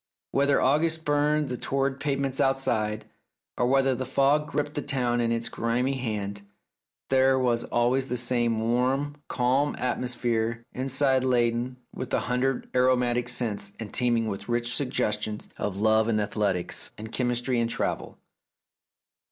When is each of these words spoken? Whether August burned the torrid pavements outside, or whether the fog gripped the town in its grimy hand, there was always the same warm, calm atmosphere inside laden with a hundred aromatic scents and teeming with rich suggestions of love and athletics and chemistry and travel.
Whether 0.31 0.59
August 0.59 1.05
burned 1.05 1.47
the 1.47 1.57
torrid 1.57 1.99
pavements 1.99 2.41
outside, 2.41 3.05
or 3.55 3.67
whether 3.67 3.93
the 3.93 4.03
fog 4.03 4.47
gripped 4.47 4.73
the 4.73 4.81
town 4.81 5.21
in 5.21 5.31
its 5.31 5.47
grimy 5.47 5.93
hand, 5.93 6.41
there 7.11 7.37
was 7.37 7.65
always 7.65 8.07
the 8.07 8.17
same 8.17 8.59
warm, 8.59 9.17
calm 9.27 9.75
atmosphere 9.77 10.65
inside 10.73 11.23
laden 11.23 11.77
with 11.93 12.11
a 12.15 12.21
hundred 12.21 12.67
aromatic 12.73 13.29
scents 13.29 13.73
and 13.79 13.93
teeming 13.93 14.25
with 14.25 14.49
rich 14.49 14.75
suggestions 14.75 15.49
of 15.57 15.77
love 15.77 16.07
and 16.07 16.19
athletics 16.19 16.91
and 16.97 17.11
chemistry 17.11 17.59
and 17.59 17.69
travel. 17.69 18.17